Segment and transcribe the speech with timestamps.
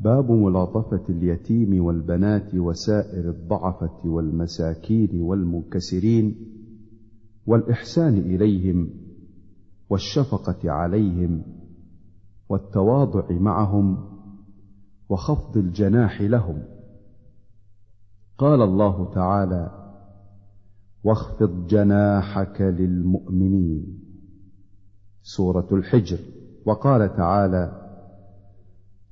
[0.00, 6.36] باب ملاطفة اليتيم والبنات وسائر الضعفة والمساكين والمنكسرين
[7.46, 8.90] والإحسان إليهم
[9.90, 11.42] والشفقة عليهم
[12.48, 14.04] والتواضع معهم
[15.08, 16.62] وخفض الجناح لهم.
[18.38, 19.94] قال الله تعالى
[21.04, 23.98] واخفض جناحك للمؤمنين.
[25.22, 26.18] سورة الحجر.
[26.66, 27.87] وقال تعالى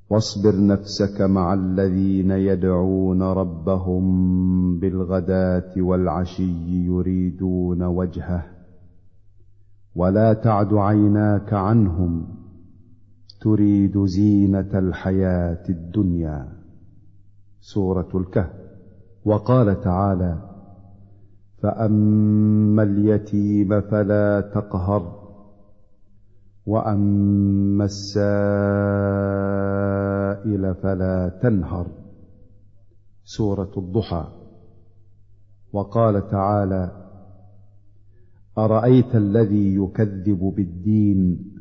[0.09, 8.45] واصبر نفسك مع الذين يدعون ربهم بالغداة والعشي يريدون وجهه.
[9.95, 12.27] ولا تعد عيناك عنهم
[13.41, 16.47] تريد زينة الحياة الدنيا.
[17.59, 18.53] سورة الكهف.
[19.25, 20.37] وقال تعالى
[21.57, 25.16] فاما اليتيم فلا تقهر
[26.67, 28.17] وأما السائل
[30.75, 31.87] فلا تنهر.
[33.23, 34.27] سورة الضحى.
[35.73, 36.91] وقال تعالى
[38.57, 41.51] أرأيت الذي يكذب بالدين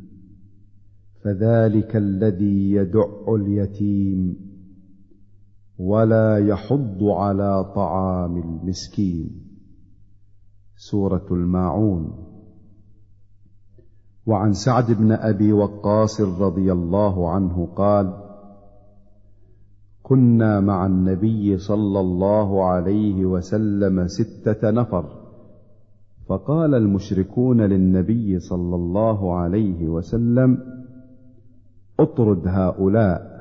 [1.25, 4.37] فذلك الذي يدع اليتيم
[5.79, 9.31] ولا يحض على طعام المسكين.
[10.77, 12.36] سورة الماعون.
[14.27, 18.13] وعن سعد بن أبي وقاص رضي الله عنه قال
[20.03, 25.05] كنا مع النبي صلى الله عليه وسلم ستة نفر
[26.29, 30.59] فقال المشركون للنبي صلى الله عليه وسلم
[32.01, 33.37] اطرد هؤلاء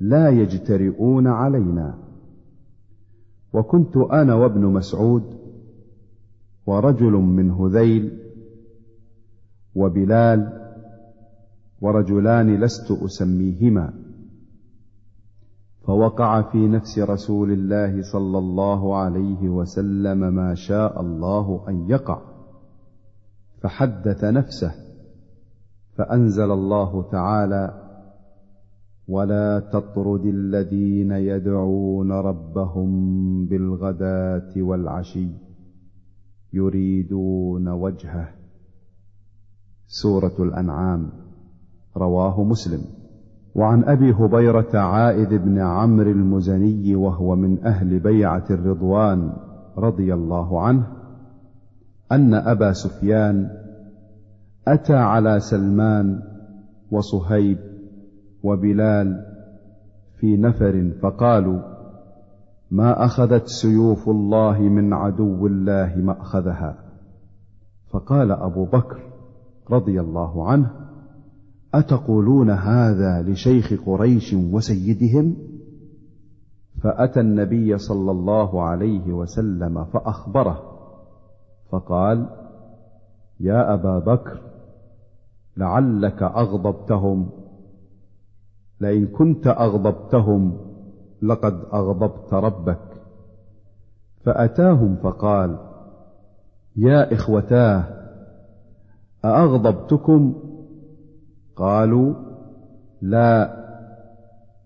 [0.00, 1.98] لا يجترئون علينا.
[3.52, 5.22] وكنت أنا وابن مسعود
[6.66, 8.21] ورجل من هذيل
[9.74, 10.52] وبلال
[11.80, 13.92] ورجلان لست أسميهما.
[15.86, 22.20] فوقع في نفس رسول الله صلى الله عليه وسلم ما شاء الله أن يقع
[23.62, 24.74] فحدث نفسه
[25.96, 27.82] فأنزل الله تعالى
[29.08, 32.90] ولا تطرد الذين يدعون ربهم
[33.46, 35.28] بالغداة والعشي
[36.52, 38.41] يريدون وجهه
[39.92, 41.08] سورة الأنعام
[41.96, 42.80] رواه مسلم.
[43.54, 49.32] وعن أبي هبيرة عائذ بن عمرو المزني وهو من أهل بيعة الرضوان
[49.78, 50.86] رضي الله عنه
[52.12, 53.50] أن أبا سفيان
[54.68, 56.22] أتى على سلمان
[56.90, 57.58] وصهيب
[58.42, 59.24] وبلال
[60.20, 61.60] في نفر فقالوا
[62.70, 66.78] ما أخذت سيوف الله من عدو الله مأخذها؟
[67.90, 69.11] فقال أبو بكر
[69.72, 70.70] رضي الله عنه
[71.74, 75.36] أتقولون هذا لشيخ قريش وسيدهم؟
[76.82, 80.62] فأتى النبي صلى الله عليه وسلم فأخبره
[81.70, 82.26] فقال
[83.40, 84.40] يا أبا بكر
[85.56, 87.30] لعلك أغضبتهم
[88.80, 90.58] لئن كنت أغضبتهم
[91.22, 92.92] لقد أغضبت ربك.
[94.24, 95.58] فأتاهم فقال
[96.76, 98.01] يا إخوتاه
[99.24, 100.34] أأغضبتكم؟
[101.56, 102.14] قالوا
[103.02, 103.62] لا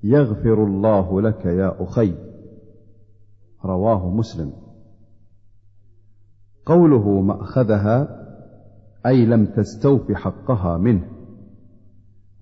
[0.02, 2.14] يغفر الله لك يا أخي.
[3.64, 4.52] رواه مسلم.
[6.66, 8.26] قوله مأخذها
[9.06, 11.04] أي لم تستوف حقها منه.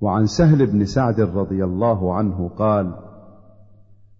[0.00, 2.94] وعن سهل بن سعد رضي الله عنه قال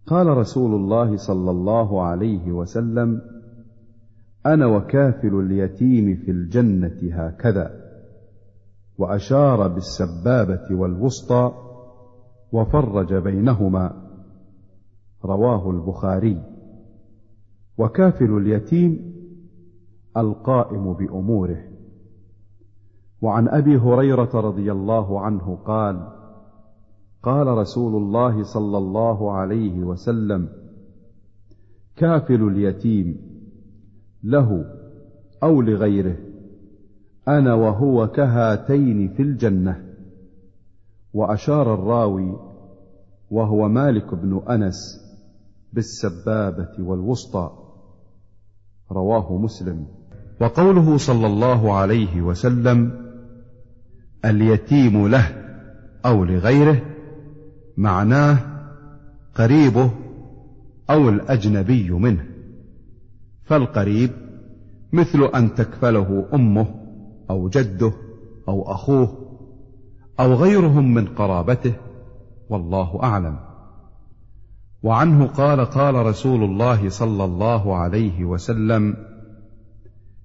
[0.07, 3.21] قال رسول الله صلى الله عليه وسلم
[4.47, 7.84] أنا وكافل اليتيم في الجنة هكذا.
[8.99, 11.53] وأشار بالسبابة والوسطى
[12.53, 14.11] وفرج بينهما.
[15.25, 16.43] رواه البخاري.
[17.79, 19.15] وكافل اليتيم
[20.17, 21.65] القائم بأموره.
[23.23, 26.15] وعن أبي هريرة رضي الله عنه قال
[27.23, 30.49] قال رسول الله صلى الله عليه وسلم
[31.97, 33.17] كافل اليتيم
[34.25, 34.65] له
[35.43, 36.17] أو لغيره
[37.29, 39.85] أنا وهو كهاتين في الجنة.
[41.15, 42.37] وأشار الراوي
[43.31, 45.01] وهو مالك بن أنس
[45.73, 47.51] بالسبابة والوسطى.
[48.93, 49.87] رواه مسلم.
[50.41, 52.93] وقوله صلى الله عليه وسلم
[54.25, 55.27] اليتيم له
[56.07, 56.83] أو لغيره
[57.77, 58.39] معناه
[59.35, 59.91] قريبه
[60.91, 62.25] أو الأجنبي منه.
[63.45, 64.11] فالقريب
[64.93, 66.84] مثل أن تكفله أمه
[67.31, 67.93] أو جده
[68.49, 69.19] أو أخوه
[70.21, 71.73] أو غيرهم من قرابته
[72.49, 73.37] والله أعلم.
[74.83, 78.97] وعنه قال قال رسول الله صلى الله عليه وسلم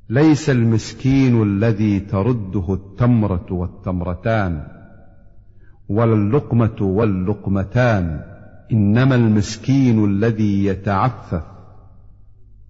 [0.09, 4.67] ليس المسكين الذي ترده التمرة والتمرتان
[5.89, 8.23] ولا اللقمة واللقمتان
[8.71, 11.43] إنما المسكين الذي يتعفف.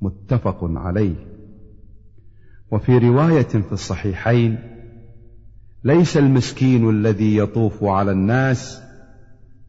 [0.02, 1.29] متفق عليه.
[2.72, 4.58] وفي رواية في الصحيحين
[5.84, 8.82] ليس المسكين الذي يطوف على الناس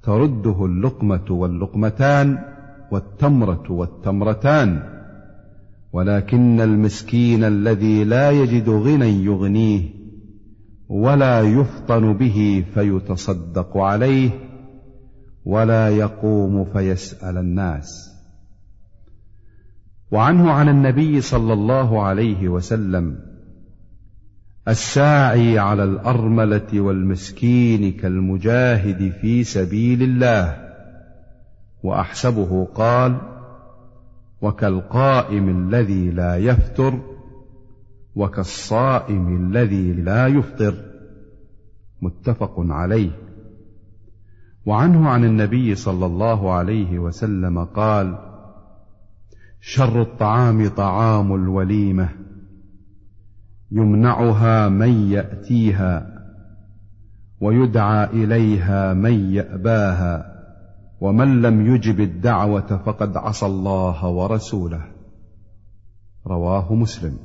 [0.02, 2.38] ترده اللقمة واللقمتان
[2.91, 4.82] والتمرة والتمرتان
[5.93, 9.82] ولكن المسكين الذي لا يجد غنى يغنيه
[10.88, 14.31] ولا يفطن به فيتصدق عليه
[15.44, 18.20] ولا يقوم فيسأل الناس.
[20.11, 23.19] وعنه عن النبي صلى الله عليه وسلم
[24.69, 30.71] الساعي على الأرملة والمسكين كالمجاهد في سبيل الله
[31.83, 33.17] وأحسبه قال
[34.43, 36.99] وكالقائم الذي لا يفتر
[38.17, 40.75] وكالصائم الذي لا يفطر
[42.03, 43.11] متفق عليه.
[44.67, 48.30] وعنه عن النبي صلى الله عليه وسلم قال
[49.61, 52.09] شر الطعام طعام الوليمة.
[53.73, 56.07] يمنعها من يأتيها
[57.41, 60.41] ويدعى إليها من يأباها
[61.01, 64.85] ومن لم يجب الدعوة فقد عصى الله ورسوله.
[66.27, 67.19] رواه مسلم.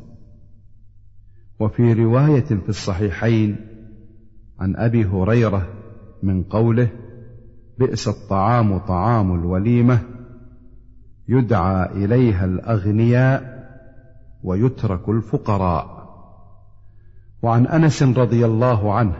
[1.59, 3.55] وفي رواية في الصحيحين
[4.59, 5.67] عن أبي هريرة
[6.23, 6.89] من قوله
[7.79, 10.14] بئس الطعام طعام الوليمة
[11.27, 13.55] يدعى إليها الأغنياء
[14.43, 15.95] ويترك الفقراء.
[17.41, 19.15] وعن أنس رضي الله عنه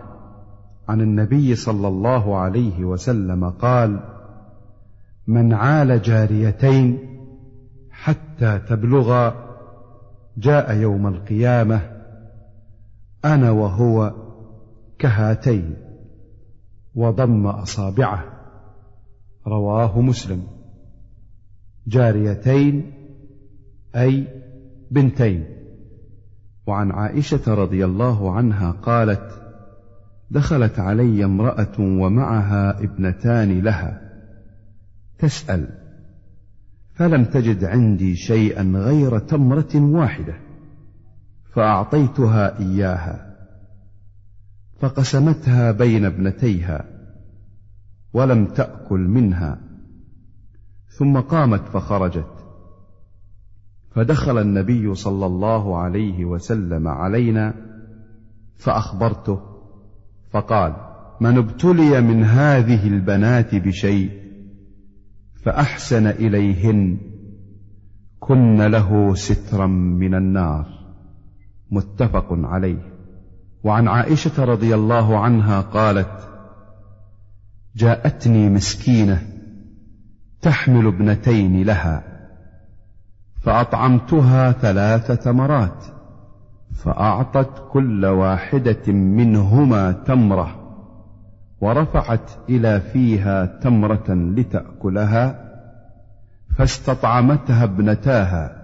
[0.87, 3.99] عن النبي صلى الله عليه وسلم قال
[5.27, 6.99] من عال جاريتين
[7.91, 9.33] حتى تبلغا
[10.37, 11.81] جاء يوم القيامة
[13.25, 14.13] أنا وهو
[14.99, 15.75] كهاتين
[16.95, 18.23] وضم أصابعه.
[19.47, 20.54] رواه مسلم.
[21.87, 22.91] جاريتين
[23.95, 24.27] أي
[24.91, 25.45] بنتين.
[26.67, 29.41] وعن عائشة رضي الله عنها قالت
[30.31, 34.01] دخلت علي امرأة ومعها ابنتان لها
[35.19, 35.67] تسأل
[36.93, 40.33] فلم تجد عندي شيئا غير تمرة واحدة
[41.53, 43.35] فأعطيتها إياها
[44.79, 46.85] فقسمتها بين ابنتيها
[48.13, 49.64] ولم تأكل منها.
[50.97, 52.31] ثم قامت فخرجت.
[53.92, 57.53] فدخل النبي صلى الله عليه وسلم علينا
[58.56, 59.39] فأخبرته
[60.31, 60.75] فقال
[61.21, 64.12] من ابتلي من هذه البنات بشيء
[65.44, 66.98] فأحسن إليهن
[68.19, 70.65] كن له سترا من النار.
[71.71, 72.91] متفق عليه.
[73.63, 76.30] وعن عائشة رضي الله عنها قالت
[77.75, 79.34] جاءتني مسكينة
[80.45, 82.03] تحمل ابنتين لها
[83.42, 85.86] فأطعمتها ثلاث تمرات
[86.74, 90.56] فأعطت كل واحدة منهما تمرة
[91.62, 95.51] ورفعت إلى فيها تمرة لتأكلها
[96.58, 98.62] فاستطعمتها ابنتاها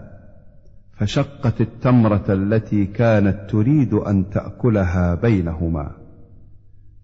[0.94, 5.92] فشقت التمرة التي كانت تريد أن تأكلها بينهما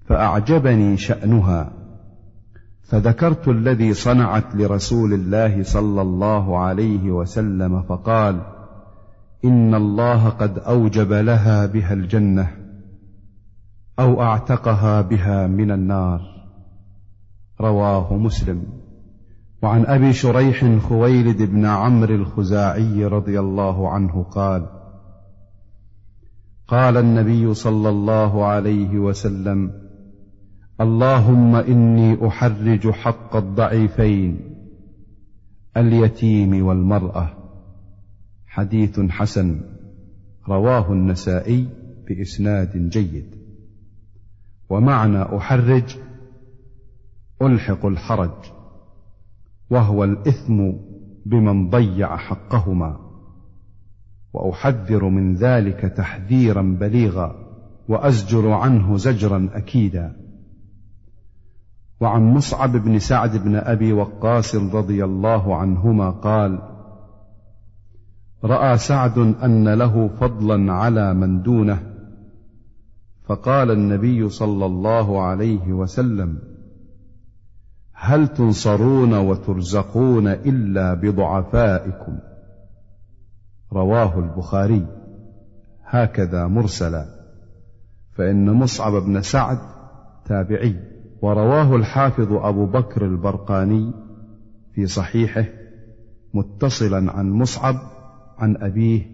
[0.06, 1.77] فأعجبني شأنها.
[2.88, 8.42] فذكرت الذي صنعت لرسول الله صلى الله عليه وسلم فقال
[9.46, 12.52] إن الله قد أوجب لها بها الجنة
[14.00, 16.22] أو أعتقها بها من النار.
[17.62, 18.64] رواه مسلم.
[19.62, 24.66] وعن أبي شريح خويلد بن عمرو الخزاعي رضي الله عنه قال
[26.68, 29.87] قال النبي صلى الله عليه وسلم
[30.82, 34.40] اللهم إني أحرج حق الضعيفين
[35.78, 37.30] اليتيم والمرأة.
[38.48, 39.62] حديث حسن
[40.50, 41.68] رواه النسائي
[42.08, 43.36] بإسناد جيد.
[44.70, 45.98] ومعنى أحرج
[47.42, 48.52] ألحق الحرج
[49.70, 50.72] وهو الإثم
[51.26, 53.00] بمن ضيع حقهما.
[54.34, 57.36] وأحذر من ذلك تحذيرا بليغا
[57.88, 60.27] وأزجر عنه زجرا اكيدا.
[62.00, 66.60] وعن مصعب بن سعد بن أبي وقاص رضي الله عنهما قال
[68.44, 71.80] رأى سعد أن له فضلا على من دونه
[73.26, 76.40] فقال النبي صلى الله عليه وسلم
[77.94, 82.20] هل تنصرون وترزقون إلا بضعفائكم؟
[83.74, 84.86] رواه البخاري.
[85.84, 87.06] هكذا مرسلا
[88.12, 89.60] فإن مصعب بن سعد
[90.26, 90.97] تابعي.
[91.22, 93.94] ورواه الحافظ أبو بكر البرقاني
[94.74, 95.46] في صحيحه
[96.34, 97.76] متصلا عن مصعب
[98.38, 99.06] عن أبيه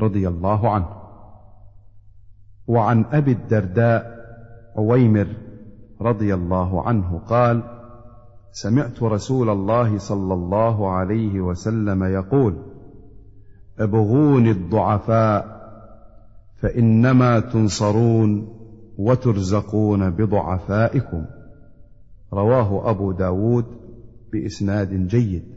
[0.00, 0.88] رضي الله عنه.
[2.66, 4.16] وعن أبي الدرداء
[4.76, 5.26] عويمر
[6.00, 7.62] رضي الله عنه قال
[8.52, 12.56] سمعت رسول الله صلى الله عليه وسلم يقول
[13.78, 15.56] ابغوني الضعفاء
[16.56, 18.48] فإنما تنصرون
[18.98, 21.24] وترزقون بضعفائكم.
[22.32, 23.64] رواه أبو داود
[24.32, 25.55] بإسناد جيد.